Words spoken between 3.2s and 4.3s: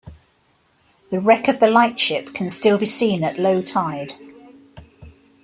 at low tide.